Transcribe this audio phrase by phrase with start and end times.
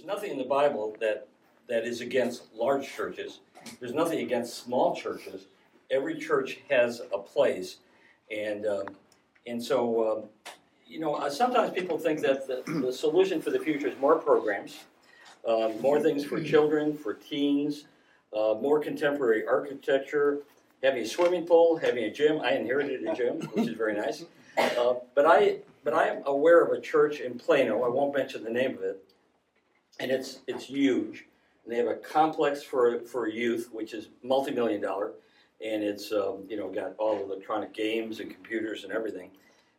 [0.00, 1.28] There's nothing in the Bible that,
[1.68, 3.40] that is against large churches.
[3.80, 5.44] There's nothing against small churches.
[5.90, 7.76] Every church has a place,
[8.30, 8.86] and um,
[9.46, 10.52] and so um,
[10.86, 14.16] you know uh, sometimes people think that the, the solution for the future is more
[14.16, 14.78] programs,
[15.46, 17.84] um, more things for children, for teens,
[18.34, 20.38] uh, more contemporary architecture,
[20.82, 22.40] having a swimming pool, having a gym.
[22.40, 24.24] I inherited a gym, which is very nice.
[24.56, 27.82] Uh, but I but I am aware of a church in Plano.
[27.82, 29.04] I won't mention the name of it,
[30.00, 31.26] and it's it's huge.
[31.64, 35.12] And they have a complex for for youth, which is multi-million dollar,
[35.64, 39.30] and it's um, you know got all electronic games and computers and everything.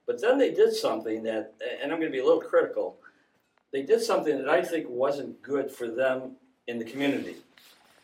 [0.05, 2.98] But then they did something that, and I'm going to be a little critical.
[3.72, 6.34] They did something that I think wasn't good for them
[6.68, 7.38] in the community.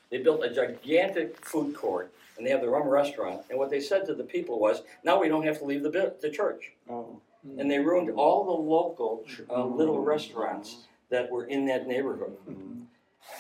[0.10, 3.42] They built a gigantic food court, and they have their own restaurant.
[3.50, 6.16] And what they said to the people was, "Now we don't have to leave the
[6.22, 7.22] the church." Oh.
[7.58, 12.38] And they ruined all the local uh, little restaurants that were in that neighborhood.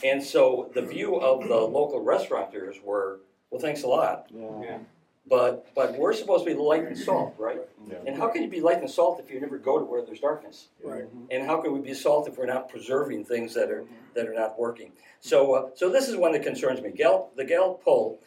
[0.03, 3.19] And so the view of the local restaurateurs were,
[3.49, 4.79] well, thanks a lot, Yeah.
[5.25, 7.61] but but we're supposed to be light and salt, right?
[7.89, 7.97] Yeah.
[8.05, 10.19] And how can you be light and salt if you never go to where there's
[10.19, 10.67] darkness?
[10.83, 11.05] Right.
[11.31, 14.33] And how can we be salt if we're not preserving things that are that are
[14.33, 14.91] not working?
[15.19, 16.91] So uh, so this is one that concerns me.
[16.91, 18.19] Gallup, the Gallup poll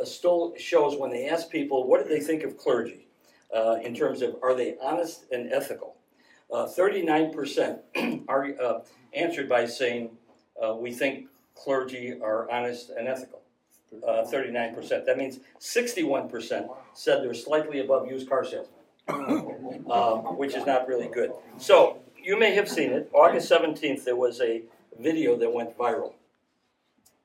[0.00, 3.08] uh, still shows when they ask people what do they think of clergy
[3.54, 5.95] uh, in terms of are they honest and ethical.
[6.52, 7.80] Uh, Thirty-nine percent
[8.28, 8.80] are uh,
[9.14, 10.10] answered by saying
[10.62, 13.40] uh, we think clergy are honest and ethical.
[14.06, 15.06] Uh, Thirty-nine percent.
[15.06, 18.76] That means sixty-one percent said they're slightly above used car salesmen
[20.36, 21.32] which is not really good.
[21.58, 23.08] So you may have seen it.
[23.12, 24.62] August 17th, there was a
[24.98, 26.14] video that went viral.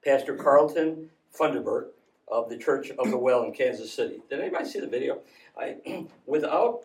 [0.05, 1.87] Pastor Carlton Funderburk
[2.27, 4.21] of the Church of the Well in Kansas City.
[4.29, 5.19] Did anybody see the video?
[5.57, 5.77] I,
[6.25, 6.83] without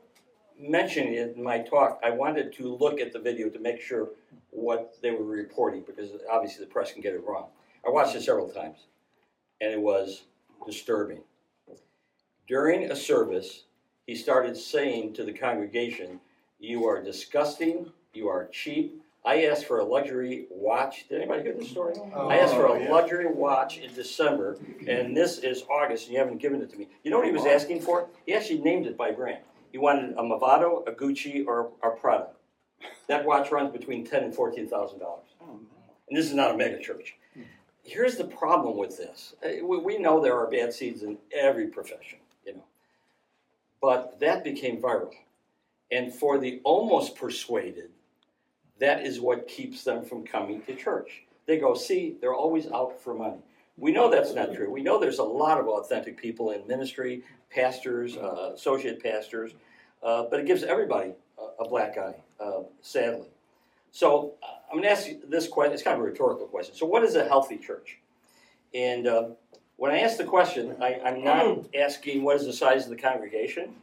[0.58, 4.08] mentioning it in my talk, I wanted to look at the video to make sure
[4.50, 7.46] what they were reporting because obviously the press can get it wrong.
[7.86, 8.78] I watched it several times,
[9.60, 10.22] and it was
[10.66, 11.20] disturbing.
[12.48, 13.64] During a service,
[14.06, 16.20] he started saying to the congregation,
[16.58, 19.02] You are disgusting, you are cheap.
[19.24, 21.08] I asked for a luxury watch.
[21.08, 21.94] Did anybody hear this story?
[22.14, 22.92] Oh, I asked for Oh, a yeah.
[22.92, 26.88] luxury watch in December, and this is August, and you haven't given it to me.
[27.02, 28.08] You know what he was asking for?
[28.24, 29.42] He actually named it by brand.
[29.76, 32.28] He wanted a Movado, a Gucci, or a Prada.
[33.08, 35.28] That watch runs between ten and fourteen thousand dollars.
[36.08, 37.14] And this is not a mega church.
[37.82, 39.34] Here's the problem with this.
[39.44, 42.64] Uh, We, we know there are bad seeds in every profession, you know.
[43.82, 45.12] But that became viral.
[45.90, 47.90] And for the almost persuaded,
[48.78, 51.24] that is what keeps them from coming to church.
[51.44, 53.42] They go, see, they're always out for money.
[53.76, 54.70] We know that's not true.
[54.70, 59.52] We know there's a lot of authentic people in ministry, pastors, uh, associate pastors,
[60.02, 63.28] uh, but it gives everybody a, a black eye, uh, sadly.
[63.90, 65.72] So uh, I'm going to ask you this question.
[65.72, 66.74] It's kind of a rhetorical question.
[66.74, 67.98] So, what is a healthy church?
[68.74, 69.28] And uh,
[69.76, 72.96] when I ask the question, I, I'm not asking what is the size of the
[72.96, 73.74] congregation,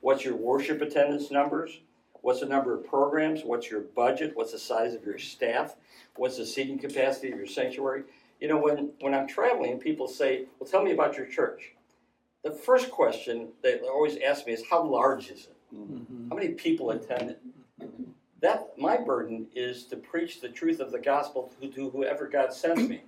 [0.00, 1.80] what's your worship attendance numbers,
[2.22, 5.76] what's the number of programs, what's your budget, what's the size of your staff,
[6.16, 8.04] what's the seating capacity of your sanctuary.
[8.40, 11.74] You know, when, when I'm traveling, people say, Well, tell me about your church.
[12.42, 15.56] The first question they always ask me is, How large is it?
[16.30, 17.40] How many people attend it?
[18.40, 22.52] That my burden is to preach the truth of the gospel to, to whoever God
[22.52, 23.02] sends me.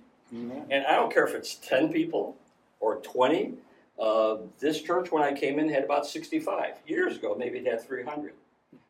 [0.69, 2.37] And I don't care if it's 10 people
[2.79, 3.53] or 20.
[3.99, 6.75] Uh, this church, when I came in, had about 65.
[6.87, 8.33] Years ago, maybe it had 300.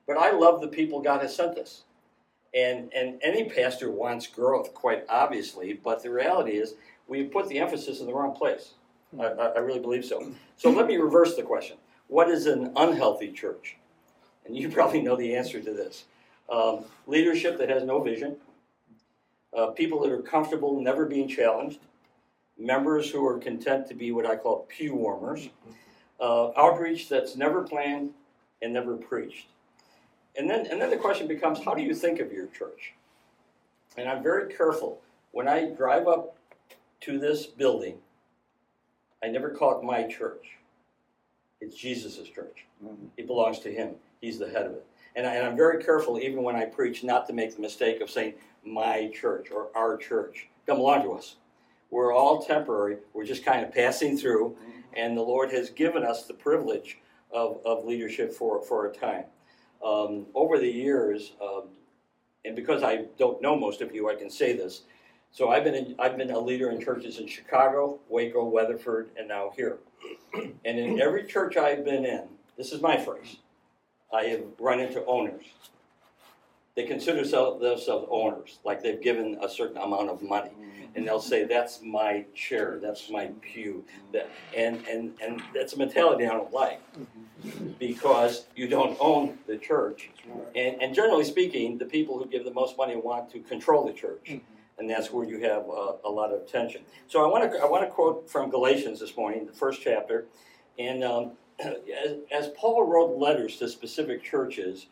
[0.07, 1.83] But I love the people God has sent us.
[2.53, 6.75] And, and any pastor wants growth, quite obviously, but the reality is
[7.07, 8.73] we put the emphasis in the wrong place.
[9.19, 10.31] I, I really believe so.
[10.57, 11.77] So let me reverse the question.
[12.07, 13.77] What is an unhealthy church?
[14.45, 16.05] And you probably know the answer to this.
[16.49, 18.35] Um, leadership that has no vision,
[19.57, 21.79] uh, people that are comfortable never being challenged,
[22.57, 25.49] members who are content to be what I call pew warmers,
[26.19, 28.11] uh, outreach that's never planned
[28.61, 29.47] and never preached.
[30.35, 32.93] And then, and then the question becomes how do you think of your church?
[33.97, 35.01] And I'm very careful.
[35.31, 36.35] When I drive up
[37.01, 37.97] to this building,
[39.23, 40.57] I never call it my church.
[41.61, 42.65] It's Jesus' church.
[43.15, 43.95] It belongs to Him.
[44.19, 44.85] He's the head of it.
[45.15, 48.01] And, I, and I'm very careful, even when I preach, not to make the mistake
[48.01, 48.33] of saying
[48.65, 50.49] my church or our church.
[50.67, 51.37] Don't belong to us.
[51.89, 52.97] We're all temporary.
[53.13, 54.57] We're just kind of passing through,
[54.93, 56.97] and the Lord has given us the privilege
[57.31, 59.25] of, of leadership for, for a time.
[59.85, 61.63] Um, over the years, um,
[62.45, 64.81] and because I don't know most of you, I can say this.
[65.33, 69.27] So I've been in, I've been a leader in churches in Chicago, Waco, Weatherford, and
[69.27, 69.79] now here.
[70.65, 72.23] And in every church I've been in,
[72.57, 73.37] this is my phrase,
[74.13, 75.43] I have run into owners.
[76.75, 80.95] they consider themselves owners, like they've given a certain amount of money, mm-hmm.
[80.95, 83.83] and they'll say, "That's my chair, that's my pew,"
[84.55, 87.71] and and and that's a mentality I don't like, mm-hmm.
[87.79, 90.09] because you don't own the church,
[90.55, 93.93] and and generally speaking, the people who give the most money want to control the
[93.93, 94.53] church, mm-hmm.
[94.77, 96.81] And that's where you have a, a lot of tension.
[97.07, 100.25] So I want to I want to quote from Galatians this morning, the first chapter,
[100.79, 104.87] and um, as, as Paul wrote letters to specific churches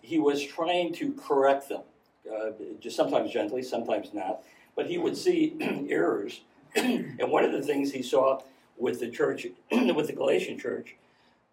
[0.00, 1.82] he was trying to correct them,
[2.30, 4.42] uh, just sometimes gently, sometimes not.
[4.74, 5.56] But he would see
[5.90, 6.40] errors,
[6.74, 8.40] and one of the things he saw
[8.76, 10.96] with the church, with the Galatian church,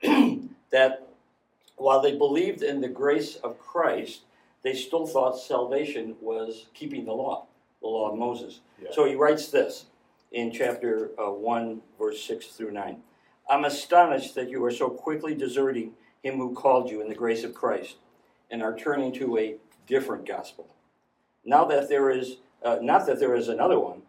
[0.01, 1.07] that
[1.75, 4.21] while they believed in the grace of Christ,
[4.63, 7.45] they still thought salvation was keeping the law,
[7.81, 8.59] the law of Moses.
[8.81, 8.89] Yeah.
[8.91, 9.85] So he writes this
[10.31, 12.97] in chapter uh, 1, verse 6 through 9.
[13.49, 15.93] I'm astonished that you are so quickly deserting
[16.23, 17.95] him who called you in the grace of Christ
[18.51, 19.55] and are turning to a
[19.87, 20.67] different gospel.
[21.43, 24.03] Now that there is, uh, not that there is another one,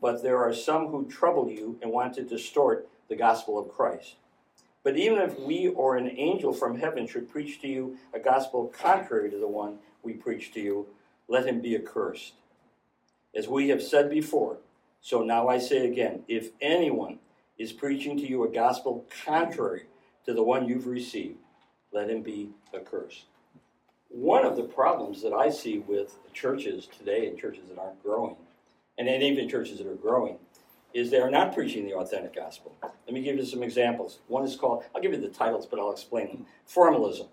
[0.00, 4.16] but there are some who trouble you and want to distort the gospel of Christ.
[4.84, 8.72] But even if we or an angel from heaven should preach to you a gospel
[8.74, 10.86] contrary to the one we preach to you,
[11.26, 12.34] let him be accursed.
[13.38, 14.56] As we have said before,
[15.00, 17.20] so now I say again if anyone
[17.56, 19.84] is preaching to you a gospel contrary
[20.26, 21.38] to the one you've received,
[21.92, 23.26] let him be accursed.
[24.08, 28.34] One of the problems that I see with churches today and churches that aren't growing,
[28.98, 30.38] and even churches that are growing,
[30.92, 32.74] is they are not preaching the authentic gospel.
[32.82, 34.18] Let me give you some examples.
[34.26, 36.46] One is called, I'll give you the titles, but I'll explain them.
[36.66, 37.28] Formalism.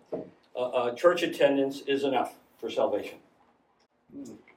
[0.55, 3.17] Uh, uh, church attendance is enough for salvation.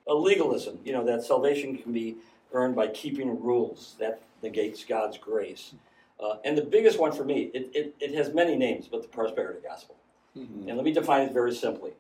[0.09, 2.17] A legalism, you know, that salvation can be
[2.53, 3.97] earned by keeping rules.
[3.99, 5.75] That negates God's grace.
[6.21, 9.09] Uh, and the biggest one for me, it, it, it has many names, but the
[9.09, 9.97] prosperity gospel.
[10.69, 11.93] And let me define it very simply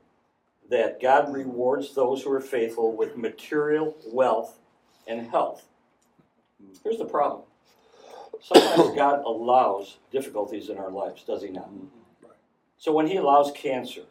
[0.70, 4.58] that God rewards those who are faithful with material wealth
[5.06, 5.64] and health.
[6.84, 7.42] Here's the problem
[8.40, 11.70] sometimes God allows difficulties in our lives, does He not?
[12.76, 14.02] So when He allows cancer,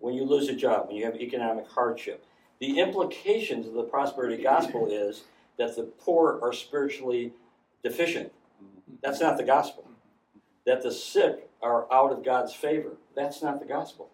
[0.00, 2.24] when you lose a job, when you have economic hardship,
[2.60, 5.24] the implications of the prosperity gospel is
[5.58, 7.32] that the poor are spiritually
[7.82, 8.32] deficient.
[9.02, 9.88] That's not the gospel.
[10.66, 12.92] That the sick are out of God's favor.
[13.16, 14.10] That's not the gospel.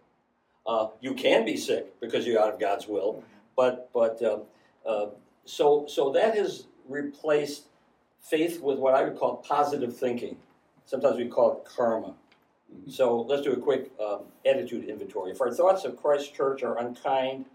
[0.67, 3.23] Uh, you can be sick because you're out of God's will,
[3.57, 4.39] but but uh,
[4.89, 5.11] uh,
[5.45, 7.65] so so that has replaced
[8.21, 10.37] faith with what I would call positive thinking.
[10.85, 12.15] Sometimes we call it karma.
[12.89, 15.31] So let's do a quick um, attitude inventory.
[15.31, 17.47] If our thoughts of Christ's church are unkind,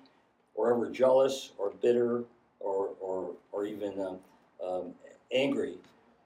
[0.56, 2.24] or ever jealous, or bitter,
[2.60, 4.20] or or or even um,
[4.66, 4.94] um,
[5.32, 5.76] angry,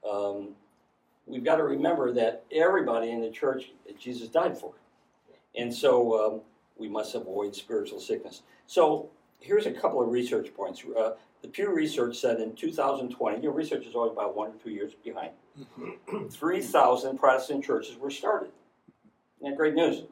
[0.08, 0.50] um,
[1.26, 4.72] we've got to remember that everybody in the church Jesus died for,
[5.54, 6.40] and so um,
[6.76, 8.42] we must avoid spiritual sickness.
[8.66, 10.82] So here's a couple of research points.
[10.84, 11.12] Uh,
[11.42, 14.70] the Pew Research said in 2020, you know, research is always about one or two
[14.70, 15.30] years behind.
[16.30, 18.50] 3,000 Protestant churches were started.
[19.40, 20.02] Isn't that great news?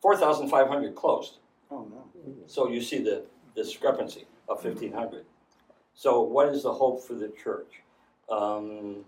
[0.00, 1.38] 4,500 closed.
[1.72, 2.34] Oh, no.
[2.46, 3.24] So you see the
[3.56, 5.24] discrepancy of 1,500.
[5.94, 7.82] So what is the hope for the church?
[8.30, 9.04] Um,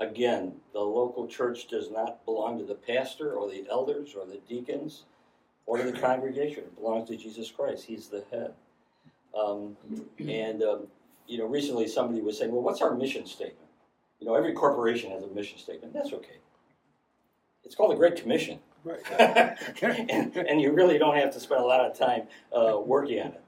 [0.00, 4.40] again, the local church does not belong to the pastor or the elders or the
[4.48, 5.04] deacons
[5.66, 6.64] or the congregation.
[6.64, 7.84] It belongs to Jesus Christ.
[7.84, 8.54] He's the head.
[9.38, 9.76] Um,
[10.18, 10.86] and, um,
[11.26, 13.68] you know, recently somebody was saying, well, what's our mission statement?
[14.20, 15.92] You know, every corporation has a mission statement.
[15.92, 16.38] That's okay.
[17.62, 18.58] It's called the Great Commission.
[18.84, 19.00] Right.
[19.82, 22.22] and, and you really don't have to spend a lot of time
[22.56, 23.42] uh, working on it.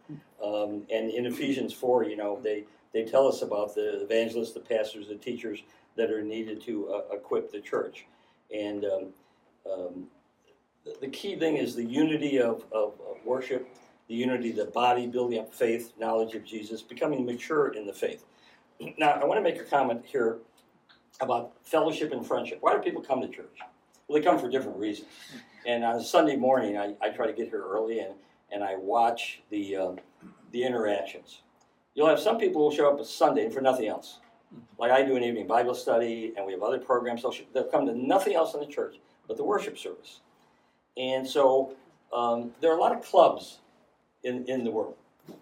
[0.44, 4.60] Um, and in Ephesians 4, you know, they, they tell us about the evangelists, the
[4.60, 5.60] pastors, the teachers
[5.96, 8.06] that are needed to uh, equip the church.
[8.54, 9.06] And um,
[9.70, 10.06] um,
[10.84, 13.68] the, the key thing is the unity of, of, of worship,
[14.08, 17.92] the unity of the body, building up faith, knowledge of Jesus, becoming mature in the
[17.92, 18.24] faith.
[18.98, 20.38] Now, I want to make a comment here
[21.20, 22.58] about fellowship and friendship.
[22.62, 23.58] Why do people come to church?
[24.10, 25.06] Well, they come for different reasons.
[25.64, 28.14] And on Sunday morning, I, I try to get here early and,
[28.50, 30.00] and I watch the, um,
[30.50, 31.42] the interactions.
[31.94, 34.18] You'll have some people who will show up on Sunday for nothing else.
[34.80, 37.22] Like I do an evening Bible study, and we have other programs.
[37.22, 38.96] They'll, they'll come to nothing else in the church
[39.28, 40.18] but the worship service.
[40.96, 41.76] And so
[42.12, 43.60] um, there are a lot of clubs
[44.24, 44.96] in, in the world.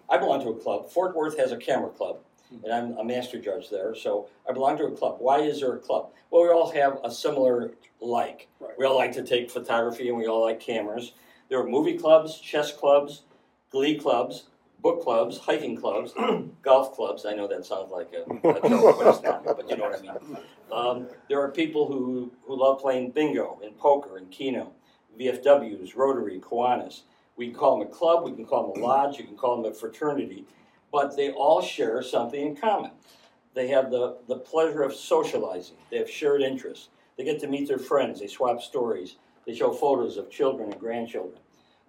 [0.07, 0.91] I belong to a club.
[0.91, 2.19] Fort Worth has a camera club,
[2.51, 3.95] and I'm a master judge there.
[3.95, 5.17] So I belong to a club.
[5.19, 6.11] Why is there a club?
[6.31, 8.47] Well, we all have a similar like.
[8.59, 8.73] Right.
[8.77, 11.13] We all like to take photography, and we all like cameras.
[11.49, 13.23] There are movie clubs, chess clubs,
[13.71, 14.45] glee clubs,
[14.81, 16.13] book clubs, hiking clubs,
[16.61, 17.25] golf clubs.
[17.25, 19.43] I know that sounds like a, a joke, but it's not.
[19.43, 20.37] But you know what I mean.
[20.71, 24.71] Um, there are people who, who love playing bingo and poker and keno,
[25.19, 27.01] VFWs, Rotary, Kiwanis.
[27.35, 29.61] We can call them a club, we can call them a lodge, you can call
[29.61, 30.45] them a fraternity,
[30.91, 32.91] but they all share something in common.
[33.53, 37.67] They have the, the pleasure of socializing, they have shared interests, they get to meet
[37.67, 41.39] their friends, they swap stories, they show photos of children and grandchildren.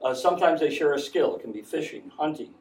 [0.02, 2.54] Uh, sometimes they share a skill, it can be fishing, hunting,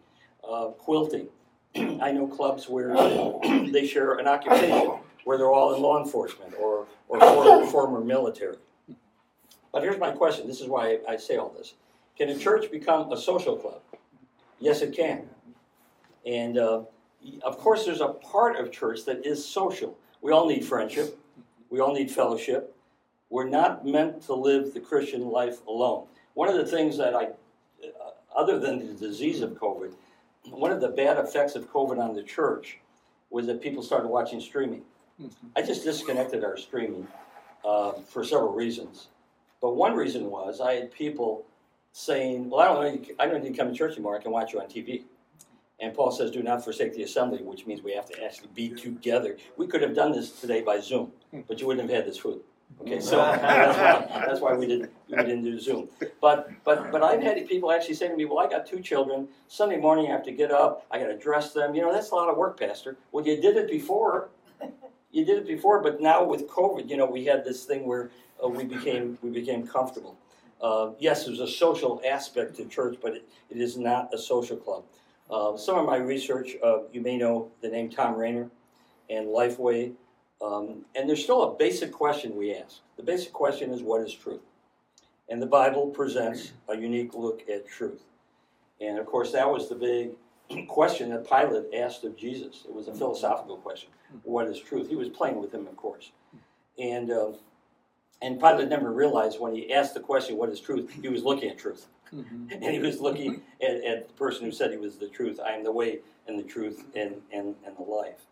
[0.47, 1.27] uh, quilting.
[1.75, 2.93] I know clubs where
[3.71, 8.57] they share an occupation, where they're all in law enforcement or, or former, former military.
[9.71, 11.75] But here's my question this is why I say all this.
[12.17, 13.81] Can a church become a social club?
[14.59, 15.29] Yes, it can.
[16.25, 16.81] And uh,
[17.43, 19.97] of course, there's a part of church that is social.
[20.21, 21.17] We all need friendship,
[21.69, 22.75] we all need fellowship.
[23.29, 26.07] We're not meant to live the Christian life alone.
[26.33, 29.91] One of the things that I, uh, other than the disease of COVID,
[30.49, 32.79] one of the bad effects of COVID on the church
[33.29, 34.81] was that people started watching streaming.
[35.21, 35.47] Mm-hmm.
[35.55, 37.07] I just disconnected our streaming
[37.63, 39.09] uh, for several reasons.
[39.61, 41.45] But one reason was I had people
[41.91, 44.31] saying, Well, I don't, know, I don't need to come to church anymore, I can
[44.31, 45.03] watch you on TV.
[45.81, 48.69] And Paul says, Do not forsake the assembly, which means we have to actually be
[48.69, 49.37] together.
[49.57, 51.11] We could have done this today by Zoom,
[51.47, 52.41] but you wouldn't have had this food.
[52.81, 55.89] Okay, so that's why, that's why we didn't we didn't do Zoom.
[56.21, 59.27] But but but I've had people actually say to me, "Well, I got two children.
[59.47, 60.85] Sunday morning I have to get up.
[60.91, 61.75] I got to dress them.
[61.75, 62.97] You know, that's a lot of work, Pastor.
[63.11, 64.29] Well, you did it before.
[65.11, 68.11] You did it before, but now with COVID, you know, we had this thing where
[68.43, 70.17] uh, we became we became comfortable.
[70.61, 74.57] Uh, yes, there's a social aspect to church, but it, it is not a social
[74.57, 74.83] club.
[75.29, 78.49] Uh, some of my research, uh, you may know the name Tom Rainer
[79.09, 79.93] and Lifeway,
[80.41, 82.77] um, and there's still a basic question we ask.
[82.97, 84.41] The basic question is, what is truth?
[85.29, 88.03] And the Bible presents a unique look at truth.
[88.81, 92.63] And of course, that was the big question that Pilate asked of Jesus.
[92.67, 93.89] It was a philosophical question.
[94.23, 94.89] What is truth?
[94.89, 96.11] He was playing with him, of course.
[96.79, 97.31] And uh,
[98.21, 100.91] and Pilate never realized when he asked the question, What is truth?
[101.01, 101.87] he was looking at truth.
[102.13, 102.47] Mm-hmm.
[102.51, 105.39] And he was looking at, at, the person who said he was the truth.
[105.39, 108.25] I am the way and the truth and, and, and the life.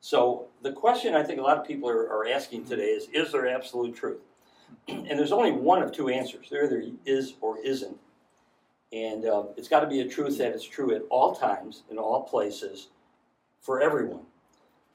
[0.00, 3.32] So the question I think a lot of people are, are asking today is Is
[3.32, 4.20] there absolute truth?
[4.88, 6.48] And there's only one of two answers.
[6.50, 7.96] There either is or isn't.
[8.92, 11.98] And uh, it's got to be a truth that is true at all times, in
[11.98, 12.88] all places,
[13.60, 14.24] for everyone.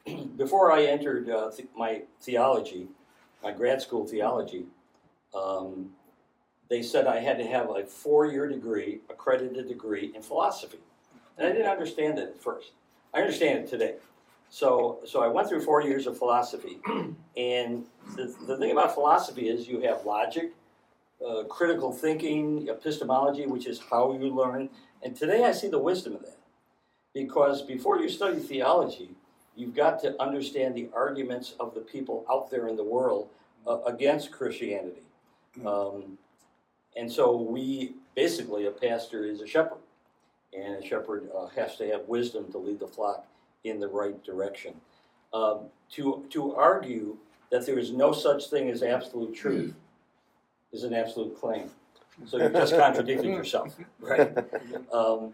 [0.38, 2.88] Before I entered uh, th- my theology,
[3.44, 4.66] my grad school theology,
[5.34, 5.90] um,
[6.70, 10.80] they said I had to have a four-year degree, accredited degree in philosophy,
[11.38, 12.72] and I didn't understand it at first.
[13.14, 13.96] I understand it today.
[14.50, 16.80] So, so I went through four years of philosophy,
[17.38, 17.86] and
[18.16, 20.52] the, the thing about philosophy is you have logic,
[21.26, 24.70] uh, critical thinking, epistemology, which is how you learn.
[25.04, 26.38] And today I see the wisdom of that,
[27.14, 29.12] because before you study theology,
[29.56, 33.30] you've got to understand the arguments of the people out there in the world
[33.68, 35.04] uh, against Christianity.
[35.66, 36.18] Um,
[36.96, 39.80] and so we basically, a pastor is a shepherd,
[40.54, 43.26] and a shepherd uh, has to have wisdom to lead the flock
[43.64, 44.74] in the right direction.
[45.34, 47.18] Um, to, to argue
[47.52, 49.74] that there is no such thing as absolute truth
[50.72, 51.70] is an absolute claim.
[52.26, 54.36] So you're just contradicting yourself, right?
[54.92, 55.34] Um,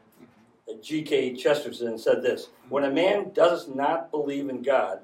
[0.81, 1.35] G.K.
[1.35, 4.99] Chesterton said this When a man does not believe in God,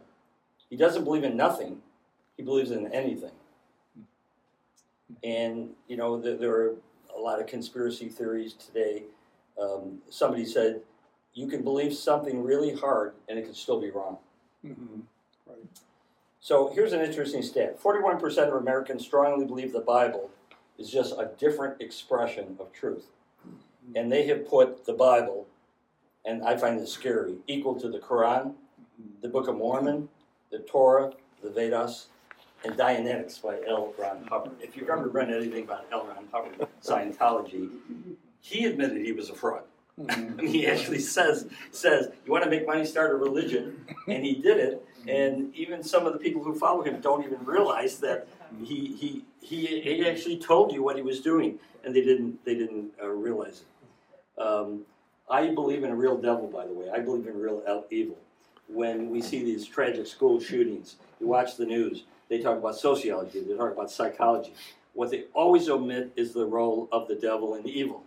[0.70, 1.82] he doesn't believe in nothing,
[2.38, 3.32] he believes in anything.
[5.24, 6.76] And, you know, there, there are
[7.16, 9.04] a lot of conspiracy theories today.
[9.62, 10.82] Um, somebody said,
[11.34, 14.18] you can believe something really hard and it can still be wrong.
[14.66, 15.02] Mm-hmm.
[15.48, 15.66] Right.
[16.40, 20.32] So here's an interesting stat 41% of Americans strongly believe the Bible
[20.78, 23.06] is just a different expression of truth.
[23.48, 23.96] Mm-hmm.
[23.96, 25.48] And they have put the Bible
[26.26, 28.54] and I find this scary, equal to the Quran,
[29.22, 30.10] the Book of Mormon,
[30.52, 32.08] the Torah, the Vedas,
[32.64, 33.94] and Dianetics by L.
[33.98, 34.54] Ron Hubbard.
[34.62, 36.06] If you've ever read anything about L.
[36.06, 37.70] Ron Hubbard, Scientology,
[38.40, 39.64] he admitted he was a fraud.
[40.00, 40.46] Mm-hmm.
[40.48, 44.58] He actually says says you want to make money, start a religion, and he did
[44.58, 44.86] it.
[45.08, 48.28] And even some of the people who follow him don't even realize that
[48.64, 52.56] he he he, he actually told you what he was doing, and they didn't they
[52.56, 54.42] didn't uh, realize it.
[54.42, 54.82] Um,
[55.30, 56.90] I believe in a real devil, by the way.
[56.90, 58.18] I believe in real evil.
[58.68, 63.42] When we see these tragic school shootings, you watch the news, they talk about sociology,
[63.42, 64.54] they talk about psychology.
[64.94, 68.04] What they always omit is the role of the devil and evil.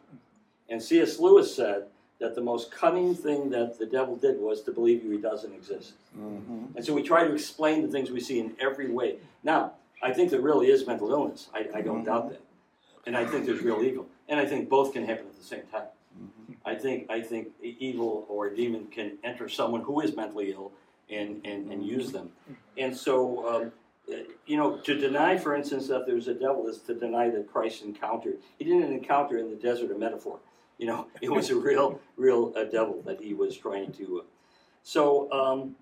[0.70, 1.18] And C.S.
[1.18, 1.84] Lewis said
[2.20, 5.92] that the most cunning thing that the devil did was to believe he doesn't exist.
[6.18, 6.74] Mm-hmm.
[6.74, 9.16] And so we try to explain the things we see in every way.
[9.42, 11.50] Now, I think there really is mental illness.
[11.52, 12.04] I, I don't mm-hmm.
[12.06, 12.40] doubt that.
[13.06, 14.06] And I think there's real evil.
[14.30, 15.88] And I think both can happen at the same time.
[16.64, 20.72] I think I think evil or a demon can enter someone who is mentally ill
[21.10, 22.30] and and, and use them,
[22.78, 23.46] and so.
[23.46, 23.72] Um,
[24.46, 27.82] you know, to deny, for instance, that there's a devil is to deny that Christ
[27.82, 28.38] encountered.
[28.58, 30.38] He didn't encounter in the desert a metaphor.
[30.78, 34.20] You know, it was a real, real uh, devil that he was trying to.
[34.20, 34.24] Uh,
[34.82, 35.76] so um,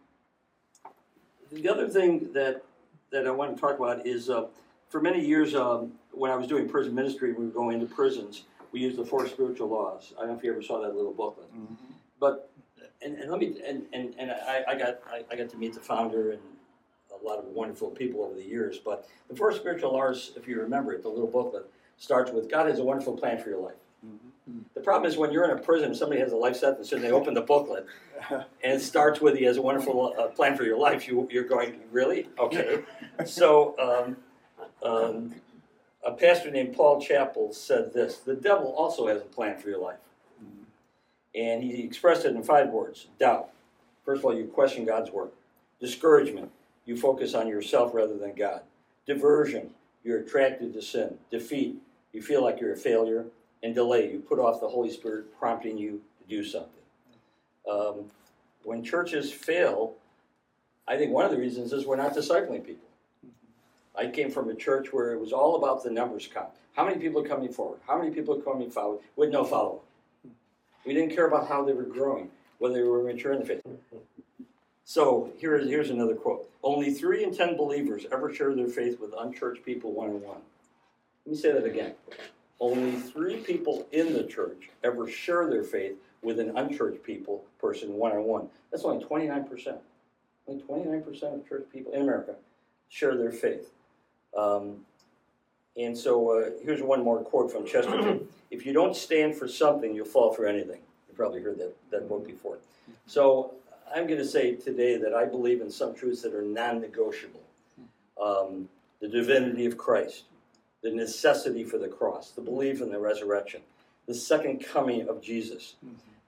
[1.51, 2.63] the other thing that
[3.11, 4.47] that I want to talk about is uh,
[4.89, 8.45] for many years um, when I was doing prison ministry, we were going into prisons.
[8.71, 10.15] We used the four spiritual laws.
[10.17, 11.49] I don't know if you ever saw that little booklet,
[12.19, 12.51] but
[13.03, 15.75] and, and let me and, and, and I, I got I, I got to meet
[15.75, 16.41] the founder and
[17.23, 18.79] a lot of wonderful people over the years.
[18.79, 22.69] But the four spiritual laws, if you remember it, the little booklet starts with God
[22.69, 23.77] has a wonderful plan for your life.
[24.75, 27.13] The problem is when you're in a prison, somebody has a life sentence, and they
[27.13, 27.87] open the booklet,
[28.31, 31.45] and it starts with "He has a wonderful uh, plan for your life." You, you're
[31.45, 32.29] going, really?
[32.39, 32.83] Okay.
[33.27, 34.17] So, um,
[34.83, 35.35] um,
[36.05, 39.79] a pastor named Paul Chappell said this: "The devil also has a plan for your
[39.79, 40.01] life,"
[41.35, 43.51] and he expressed it in five words: doubt.
[44.05, 45.33] First of all, you question God's work.
[45.81, 46.51] Discouragement.
[46.85, 48.63] You focus on yourself rather than God.
[49.07, 49.71] Diversion.
[50.05, 51.19] You're attracted to sin.
[51.31, 51.77] Defeat.
[52.13, 53.27] You feel like you're a failure
[53.63, 54.11] and delay.
[54.11, 56.71] You put off the Holy Spirit prompting you to do something.
[57.71, 58.11] Um,
[58.65, 59.95] when churches fail,
[60.89, 62.89] I think one of the reasons is we're not discipling people.
[63.97, 66.49] I came from a church where it was all about the numbers count.
[66.75, 67.81] How many people are coming forward?
[67.87, 70.33] How many people are coming forward with no follow up?
[70.85, 73.63] We didn't care about how they were growing, whether they were mature in the faith.
[74.93, 79.15] So here's, here's another quote Only three in ten believers ever share their faith with
[79.19, 80.43] unchurched people one on one.
[81.25, 81.95] Let me say that again.
[82.61, 87.95] Only three people in the church ever share their faith with an unchurched people person
[87.95, 88.49] one on one.
[88.71, 89.79] That's only 29%.
[90.47, 92.35] Only 29% of church people in America
[92.91, 93.71] share their faith.
[94.37, 94.85] Um,
[95.75, 99.95] and so uh, here's one more quote from Chesterton If you don't stand for something,
[99.95, 100.81] you'll fall for anything.
[101.09, 102.59] You probably heard that, that quote before.
[103.07, 103.55] So
[103.95, 107.41] I'm going to say today that I believe in some truths that are non negotiable
[108.21, 108.69] um,
[109.01, 110.25] the divinity of Christ
[110.83, 113.63] the necessity for the cross, the belief in the resurrection,
[114.07, 115.77] the second coming of Jesus,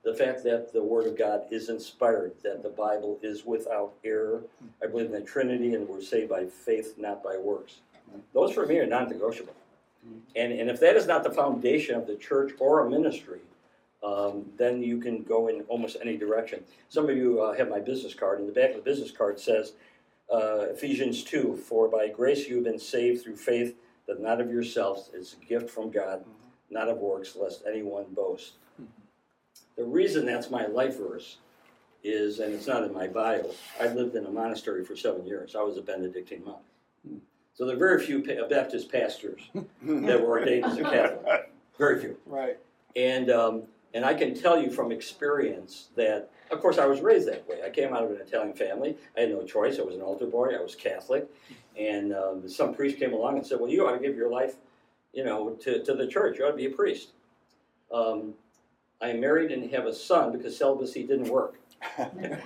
[0.05, 4.43] the fact that the Word of God is inspired, that the Bible is without error.
[4.83, 7.81] I believe in the Trinity and we're saved by faith, not by works.
[8.33, 9.55] Those for me are non negotiable.
[10.37, 13.41] And, and if that is not the foundation of the church or a ministry,
[14.05, 16.63] um, then you can go in almost any direction.
[16.89, 19.41] Some of you uh, have my business card, and the back of the business card
[19.41, 19.73] says
[20.33, 24.51] uh, Ephesians 2 For by grace you have been saved through faith that not of
[24.51, 26.75] yourselves it's a gift from God, mm-hmm.
[26.75, 28.55] not of works, lest anyone boast.
[28.81, 28.91] Mm-hmm.
[29.77, 31.39] The reason that's my life verse
[32.03, 35.57] is, and it's not in my bio, I lived in a monastery for seven years.
[35.57, 36.59] I was a Benedictine monk.
[37.09, 37.21] Mm.
[37.55, 41.51] So there are very few Baptist pastors that were ordained as a Catholic.
[41.79, 42.17] Very few.
[42.27, 42.57] Right.
[42.95, 47.29] And um, and I can tell you from experience that, of course, I was raised
[47.29, 47.61] that way.
[47.65, 48.97] I came out of an Italian family.
[49.17, 49.79] I had no choice.
[49.79, 50.51] I was an altar boy.
[50.59, 51.31] I was Catholic.
[51.79, 54.57] And um, some priest came along and said, well, you ought to give your life,
[55.13, 56.39] you know, to, to the church.
[56.39, 57.11] You ought to be a priest.
[57.93, 58.35] Um,
[59.01, 61.61] I am married and have a son because celibacy didn't work.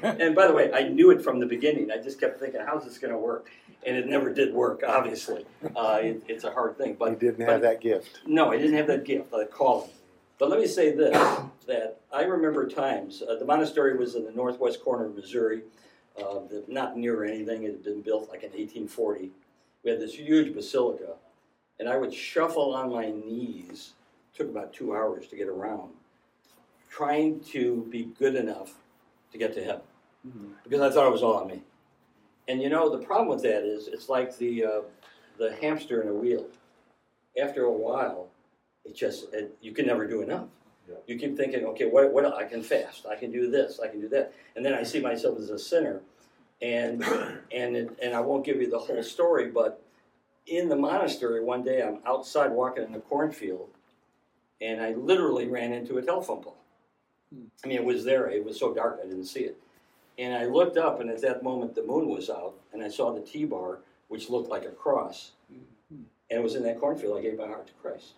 [0.02, 1.90] and by the way, I knew it from the beginning.
[1.90, 3.50] I just kept thinking, how's this going to work?
[3.87, 5.46] And it never did work, obviously.
[5.76, 6.96] Uh, it, it's a hard thing.
[6.98, 8.20] But You didn't but, have that gift.
[8.26, 9.90] No, I didn't have that gift, that calling.
[10.38, 11.16] But let me say this,
[11.66, 15.62] that I remember times, uh, the monastery was in the northwest corner of Missouri
[16.22, 17.64] uh, not near anything.
[17.64, 19.31] It had been built like in 1840.
[19.85, 21.14] We had this huge basilica,
[21.79, 23.92] and I would shuffle on my knees.
[24.35, 25.90] Took about two hours to get around,
[26.88, 28.74] trying to be good enough
[29.33, 29.83] to get to heaven,
[30.27, 30.53] mm-hmm.
[30.62, 31.62] because I thought it was all on me.
[32.46, 34.81] And you know, the problem with that is, it's like the uh,
[35.38, 36.46] the hamster in a wheel.
[37.40, 38.29] After a while,
[38.88, 40.46] it just it, you can never do enough.
[41.07, 44.01] You keep thinking, okay, what, what I can fast, I can do this, I can
[44.01, 46.01] do that, and then I see myself as a sinner,
[46.62, 47.03] and
[47.53, 49.83] and it, and I won't give you the whole story, but
[50.46, 53.68] in the monastery one day I'm outside walking in the cornfield,
[54.62, 56.57] and I literally ran into a telephone pole.
[57.35, 57.44] Hmm.
[57.62, 58.31] I mean, it was there.
[58.31, 59.59] It was so dark I didn't see it,
[60.18, 63.12] and I looked up, and at that moment the moon was out, and I saw
[63.12, 66.05] the T bar, which looked like a cross, hmm.
[66.31, 68.14] and it was in that cornfield I gave my heart to Christ.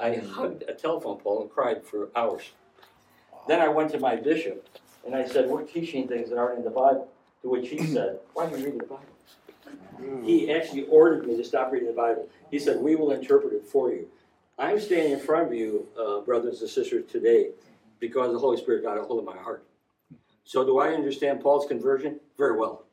[0.00, 2.52] I hugged a telephone pole and cried for hours.
[3.46, 4.68] Then I went to my bishop
[5.04, 7.08] and I said, We're teaching things that aren't in the Bible.
[7.42, 10.24] To which he said, Why are you reading the Bible?
[10.24, 12.28] He actually ordered me to stop reading the Bible.
[12.50, 14.06] He said, We will interpret it for you.
[14.58, 17.50] I'm standing in front of you, uh, brothers and sisters, today
[18.00, 19.64] because the Holy Spirit got a hold of my heart.
[20.44, 22.20] So, do I understand Paul's conversion?
[22.38, 22.84] Very well.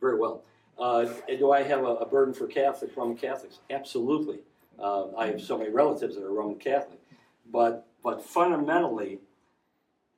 [0.00, 0.42] Very well.
[0.78, 1.06] Uh,
[1.38, 3.60] do I have a, a burden for Catholics, Roman Catholics?
[3.70, 4.40] Absolutely.
[4.78, 7.00] Uh, I have so many relatives that are Roman Catholic,
[7.52, 9.18] but but fundamentally,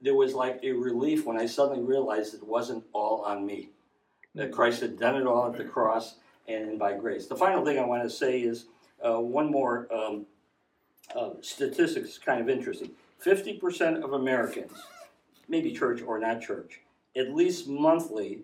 [0.00, 3.70] there was like a relief when I suddenly realized it wasn't all on me.
[4.34, 6.16] That Christ had done it all at the cross
[6.46, 7.26] and by grace.
[7.26, 8.66] The final thing I want to say is
[9.04, 10.26] uh, one more um,
[11.14, 12.90] uh, statistics kind of interesting.
[13.18, 14.72] fifty percent of Americans,
[15.48, 16.80] maybe church or not church,
[17.16, 18.42] at least monthly,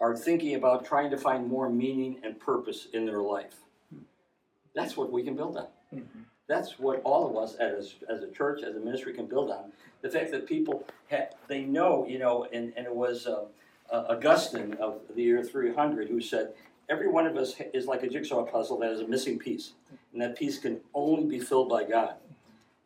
[0.00, 3.56] are thinking about trying to find more meaning and purpose in their life.
[4.78, 5.66] That's what we can build on.
[6.46, 9.72] That's what all of us as, as a church, as a ministry can build on.
[10.02, 13.46] The fact that people ha they know, you know, and, and it was uh,
[13.90, 16.52] uh, Augustine of the year 300 who said,
[16.88, 19.72] every one of us is like a jigsaw puzzle that has a missing piece.
[20.12, 22.14] And that piece can only be filled by God.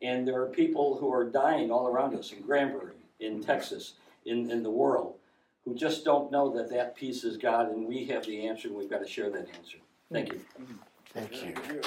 [0.01, 3.93] And there are people who are dying all around us in Granbury, in Texas,
[4.25, 5.13] in, in the world,
[5.63, 8.75] who just don't know that that piece is God and we have the answer and
[8.75, 9.77] we've got to share that answer.
[10.11, 10.41] Thank you.
[11.13, 11.81] Thank you.